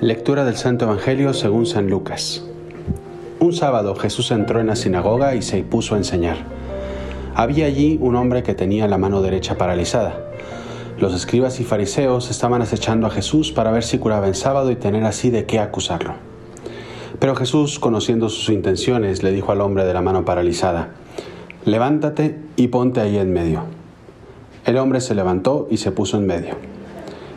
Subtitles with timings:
[0.00, 2.44] Lectura del Santo Evangelio según San Lucas.
[3.40, 6.36] Un sábado Jesús entró en la sinagoga y se puso a enseñar.
[7.34, 10.20] Había allí un hombre que tenía la mano derecha paralizada.
[11.00, 14.76] Los escribas y fariseos estaban acechando a Jesús para ver si curaba en sábado y
[14.76, 16.14] tener así de qué acusarlo.
[17.18, 20.90] Pero Jesús, conociendo sus intenciones, le dijo al hombre de la mano paralizada,
[21.64, 23.64] Levántate y ponte ahí en medio.
[24.64, 26.54] El hombre se levantó y se puso en medio.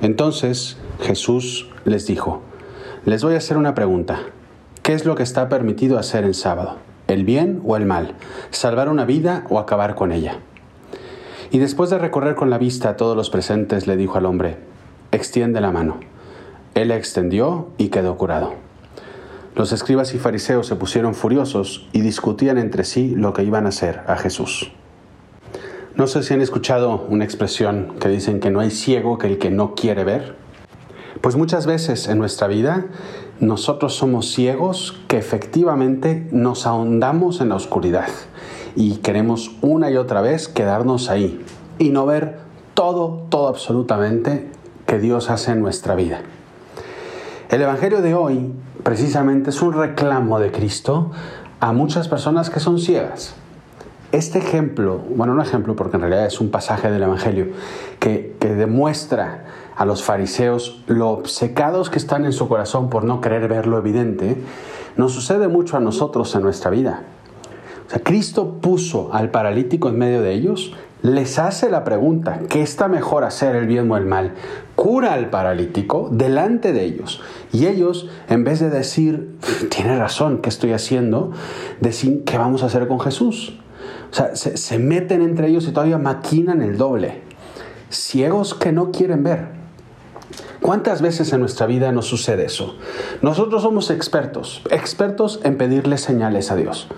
[0.00, 2.42] Entonces Jesús les dijo,
[3.04, 4.20] les voy a hacer una pregunta.
[4.82, 6.76] ¿Qué es lo que está permitido hacer en sábado?
[7.08, 8.14] ¿El bien o el mal?
[8.50, 10.38] ¿Salvar una vida o acabar con ella?
[11.50, 14.58] Y después de recorrer con la vista a todos los presentes, le dijo al hombre,
[15.12, 16.00] extiende la mano.
[16.74, 18.54] Él la extendió y quedó curado.
[19.54, 23.70] Los escribas y fariseos se pusieron furiosos y discutían entre sí lo que iban a
[23.70, 24.72] hacer a Jesús.
[25.94, 29.38] No sé si han escuchado una expresión que dicen que no hay ciego que el
[29.38, 30.36] que no quiere ver.
[31.26, 32.86] Pues muchas veces en nuestra vida
[33.40, 38.06] nosotros somos ciegos que efectivamente nos ahondamos en la oscuridad
[38.76, 41.44] y queremos una y otra vez quedarnos ahí
[41.80, 42.38] y no ver
[42.74, 44.48] todo, todo absolutamente
[44.86, 46.20] que Dios hace en nuestra vida.
[47.48, 48.52] El Evangelio de hoy
[48.84, 51.10] precisamente es un reclamo de Cristo
[51.58, 53.34] a muchas personas que son ciegas
[54.12, 57.48] este ejemplo, bueno, un ejemplo porque en realidad es un pasaje del Evangelio
[57.98, 59.45] que, que demuestra
[59.76, 63.78] a los fariseos lo obcecados que están en su corazón por no querer ver lo
[63.78, 64.36] evidente,
[64.96, 67.02] nos sucede mucho a nosotros en nuestra vida.
[67.86, 72.62] O sea, Cristo puso al paralítico en medio de ellos, les hace la pregunta, ¿qué
[72.62, 74.34] está mejor hacer el bien o el mal?
[74.74, 77.22] Cura al paralítico delante de ellos.
[77.52, 79.36] Y ellos, en vez de decir,
[79.70, 81.32] tiene razón, ¿qué estoy haciendo?
[81.80, 83.58] Decir, ¿qué vamos a hacer con Jesús?
[84.10, 87.22] O sea, se, meten entre ellos y todavía maquinan el doble.
[87.90, 89.55] Ciegos que no quieren ver.
[90.66, 92.74] ¿Cuántas veces en nuestra vida nos sucede eso?
[93.22, 96.88] Nosotros somos expertos, expertos en pedirle señales a Dios,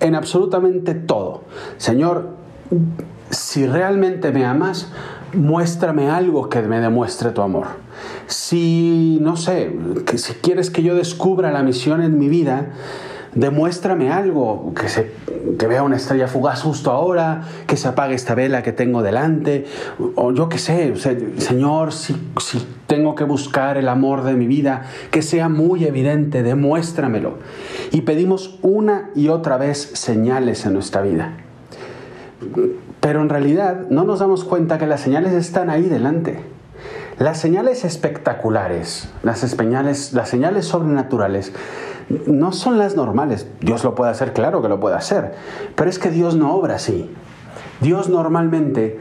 [0.00, 1.44] en absolutamente todo.
[1.78, 2.28] Señor,
[3.30, 4.88] si realmente me amas,
[5.32, 7.68] muéstrame algo que me demuestre tu amor.
[8.26, 12.72] Si, no sé, que si quieres que yo descubra la misión en mi vida,
[13.34, 15.12] demuéstrame algo, que, se,
[15.58, 19.66] que vea una estrella fugaz justo ahora, que se apague esta vela que tengo delante,
[20.14, 24.84] o yo qué sé, Señor, si, si tengo que buscar el amor de mi vida,
[25.10, 27.38] que sea muy evidente, demuéstramelo.
[27.92, 31.34] Y pedimos una y otra vez señales en nuestra vida.
[33.00, 36.40] Pero en realidad no nos damos cuenta que las señales están ahí delante.
[37.18, 41.52] Las señales espectaculares, las las señales sobrenaturales,
[42.26, 43.46] no son las normales.
[43.60, 45.34] Dios lo puede hacer, claro que lo puede hacer,
[45.74, 47.10] pero es que Dios no obra así.
[47.80, 48.98] Dios normalmente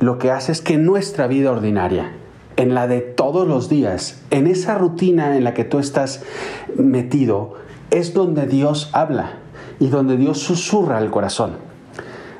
[0.00, 2.12] lo que hace es que nuestra vida ordinaria,
[2.56, 6.22] en la de todos los días, en esa rutina en la que tú estás
[6.76, 7.54] metido,
[7.90, 9.38] es donde Dios habla
[9.78, 11.52] y donde Dios susurra al corazón.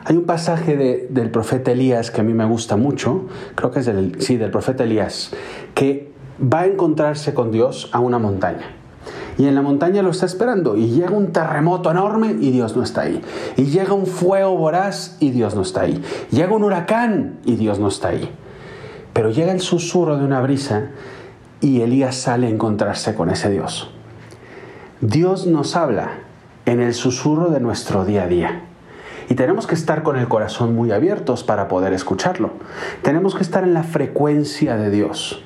[0.04, 3.86] Hay un pasaje del profeta Elías que a mí me gusta mucho, creo que es
[3.86, 5.32] del, sí, del profeta Elías,
[5.74, 8.77] que va a encontrarse con Dios a una montaña
[9.38, 12.82] y en la montaña lo está esperando y llega un terremoto enorme y Dios no
[12.82, 13.22] está ahí.
[13.56, 16.02] Y llega un fuego voraz y Dios no está ahí.
[16.32, 18.28] Llega un huracán y Dios no está ahí.
[19.12, 20.90] Pero llega el susurro de una brisa
[21.60, 23.90] y Elías sale a encontrarse con ese Dios.
[25.00, 26.10] Dios nos habla
[26.66, 28.62] en el susurro de nuestro día a día.
[29.28, 32.50] Y tenemos que estar con el corazón muy abiertos para poder escucharlo.
[33.02, 35.44] Tenemos que estar en la frecuencia de Dios.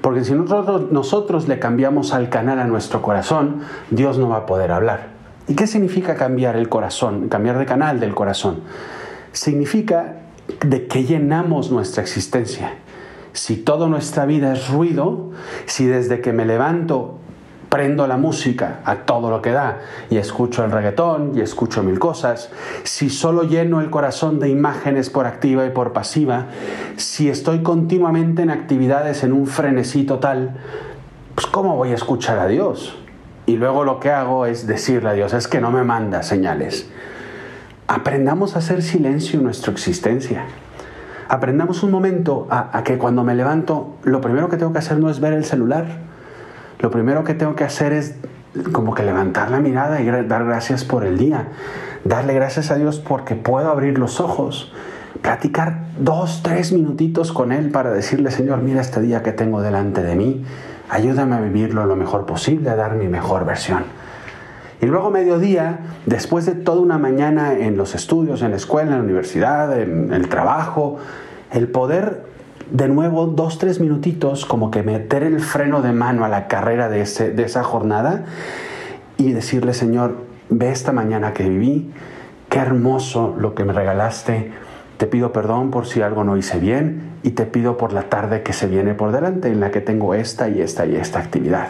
[0.00, 3.60] Porque si nosotros, le cambiamos al canal a nuestro corazón,
[3.90, 5.08] Dios no va a poder hablar.
[5.46, 8.60] ¿Y qué significa cambiar el corazón, cambiar de canal del corazón?
[9.32, 10.16] Significa
[10.60, 12.74] de que llenamos nuestra existencia.
[13.32, 15.30] Si toda nuestra vida es ruido,
[15.66, 17.18] si desde que me levanto
[17.68, 19.80] prendo la música a todo lo que da
[20.10, 22.50] y escucho el reggaetón y escucho mil cosas,
[22.84, 26.46] si solo lleno el corazón de imágenes por activa y por pasiva,
[26.96, 30.56] si estoy continuamente en actividades en un frenesí total,
[31.34, 32.96] pues ¿cómo voy a escuchar a Dios?
[33.46, 36.90] Y luego lo que hago es decirle a Dios, es que no me manda señales.
[37.86, 40.44] Aprendamos a hacer silencio en nuestra existencia.
[41.28, 44.98] Aprendamos un momento a, a que cuando me levanto, lo primero que tengo que hacer
[44.98, 46.07] no es ver el celular,
[46.78, 48.14] lo primero que tengo que hacer es
[48.72, 51.48] como que levantar la mirada y dar gracias por el día,
[52.04, 54.72] darle gracias a Dios porque puedo abrir los ojos,
[55.22, 60.02] platicar dos, tres minutitos con Él para decirle, Señor, mira este día que tengo delante
[60.02, 60.44] de mí,
[60.88, 63.84] ayúdame a vivirlo lo mejor posible, a dar mi mejor versión.
[64.80, 68.98] Y luego mediodía, después de toda una mañana en los estudios, en la escuela, en
[68.98, 70.98] la universidad, en el trabajo,
[71.50, 72.22] el poder
[72.70, 76.88] de nuevo dos, tres minutitos, como que meter el freno de mano a la carrera
[76.88, 78.24] de, ese, de esa jornada
[79.16, 80.16] y decirle, Señor,
[80.50, 81.90] ve esta mañana que viví,
[82.48, 84.52] qué hermoso lo que me regalaste,
[84.96, 88.42] te pido perdón por si algo no hice bien y te pido por la tarde
[88.42, 91.68] que se viene por delante en la que tengo esta y esta y esta actividad.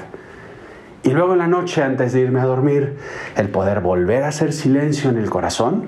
[1.02, 2.96] Y luego en la noche, antes de irme a dormir,
[3.36, 5.84] el poder volver a hacer silencio en el corazón,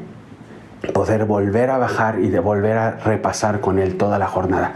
[0.92, 4.74] poder volver a bajar y de volver a repasar con Él toda la jornada.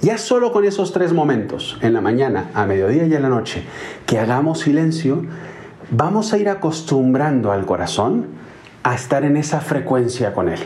[0.00, 3.64] Ya solo con esos tres momentos, en la mañana, a mediodía y en la noche,
[4.06, 5.24] que hagamos silencio,
[5.90, 8.26] vamos a ir acostumbrando al corazón
[8.82, 10.60] a estar en esa frecuencia con Él,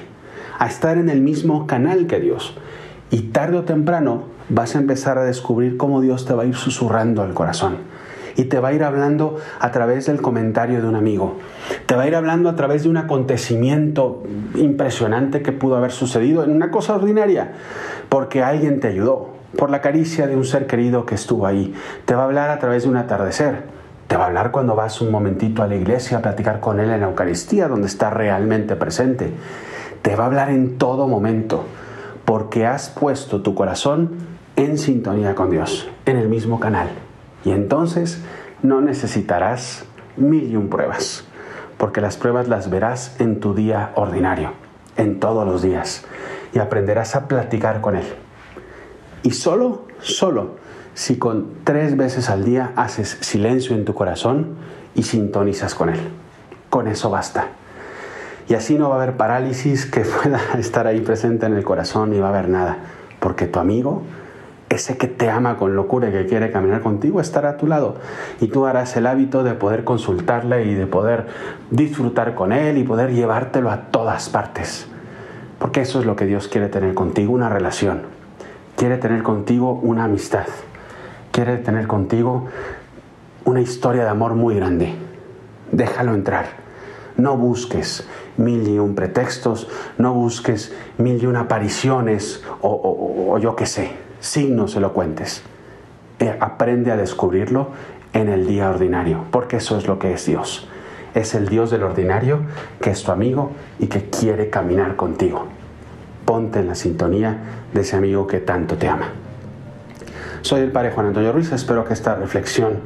[0.59, 2.57] a estar en el mismo canal que Dios.
[3.11, 6.57] Y tarde o temprano vas a empezar a descubrir cómo Dios te va a ir
[6.57, 7.77] susurrando al corazón
[8.39, 11.39] y te va a ir hablando a través del comentario de un amigo.
[11.87, 14.23] Te va a ir hablando a través de un acontecimiento
[14.55, 17.53] impresionante que pudo haber sucedido en una cosa ordinaria,
[18.09, 21.75] porque alguien te ayudó, por la caricia de un ser querido que estuvo ahí.
[22.05, 23.65] Te va a hablar a través de un atardecer.
[24.07, 26.91] Te va a hablar cuando vas un momentito a la iglesia a platicar con Él
[26.91, 29.33] en la Eucaristía, donde está realmente presente.
[30.03, 31.65] Te va a hablar en todo momento,
[32.25, 34.11] porque has puesto tu corazón
[34.55, 37.08] en sintonía con Dios, en el mismo canal.
[37.49, 38.21] Y entonces
[38.63, 39.87] no necesitarás
[40.19, 41.25] mil y un pruebas,
[41.79, 44.53] porque las pruebas las verás en tu día ordinario,
[44.99, 46.05] en todos los días,
[46.53, 48.05] y aprenderás a platicar con Él.
[49.23, 50.57] Y solo, solo,
[50.93, 54.49] si con tres veces al día haces silencio en tu corazón
[54.95, 56.01] y sintonizas con Él.
[56.69, 57.47] Con eso basta.
[58.47, 62.11] Y así no va a haber parálisis que pueda estar ahí presente en el corazón
[62.11, 62.77] ni va a haber nada,
[63.21, 64.03] porque tu amigo
[64.69, 67.97] ese que te ama con locura y que quiere caminar contigo estará a tu lado
[68.41, 71.27] y tú harás el hábito de poder consultarle y de poder
[71.71, 74.87] disfrutar con él y poder llevártelo a todas partes.
[75.59, 78.03] Porque eso es lo que Dios quiere tener contigo, una relación.
[78.77, 80.47] Quiere tener contigo una amistad.
[81.33, 82.47] Quiere tener contigo
[83.45, 84.95] una historia de amor muy grande.
[85.73, 86.47] Déjalo entrar.
[87.17, 88.07] No busques
[88.37, 94.08] mil y un pretextos, no busques mil y un apariciones o, o yo qué sé
[94.21, 95.43] signos elocuentes.
[96.19, 97.69] Eh, aprende a descubrirlo
[98.13, 100.69] en el día ordinario, porque eso es lo que es Dios.
[101.15, 102.41] Es el Dios del ordinario
[102.81, 105.47] que es tu amigo y que quiere caminar contigo.
[106.25, 107.39] Ponte en la sintonía
[107.73, 109.13] de ese amigo que tanto te ama.
[110.43, 112.81] Soy el Padre Juan Antonio Ruiz, espero que esta reflexión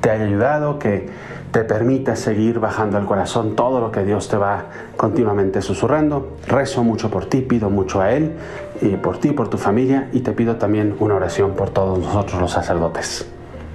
[0.00, 1.08] te haya ayudado, que
[1.52, 6.36] te permita seguir bajando al corazón todo lo que Dios te va continuamente susurrando.
[6.46, 8.32] Rezo mucho por ti, pido mucho a Él,
[8.80, 12.40] y por ti, por tu familia, y te pido también una oración por todos nosotros
[12.40, 13.26] los sacerdotes.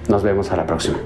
[0.08, 0.98] Nos vemos a la próxima.